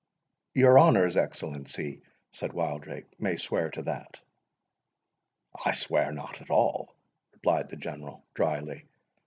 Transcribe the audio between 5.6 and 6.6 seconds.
"I swear not at